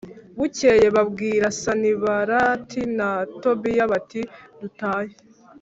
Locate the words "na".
2.97-3.09